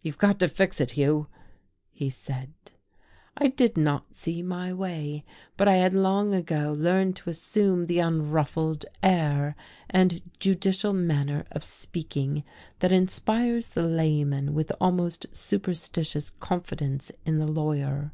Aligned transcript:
"You've 0.00 0.16
got 0.18 0.38
to 0.38 0.46
fix 0.46 0.80
it, 0.80 0.92
Hugh," 0.92 1.26
he 1.90 2.08
said. 2.08 2.52
I 3.36 3.48
did 3.48 3.76
not 3.76 4.14
see 4.16 4.40
my 4.40 4.72
way, 4.72 5.24
but 5.56 5.66
I 5.66 5.74
had 5.74 5.92
long 5.92 6.32
ago 6.32 6.72
learned 6.78 7.16
to 7.16 7.30
assume 7.30 7.86
the 7.86 7.98
unruffled 7.98 8.84
air 9.02 9.56
and 9.90 10.22
judicial 10.38 10.92
manner 10.92 11.46
of 11.50 11.64
speaking 11.64 12.44
that 12.78 12.92
inspires 12.92 13.70
the 13.70 13.82
layman 13.82 14.54
with 14.54 14.70
almost 14.80 15.26
superstitious 15.34 16.30
confidence 16.30 17.10
in 17.24 17.38
the 17.40 17.50
lawyer.... 17.50 18.12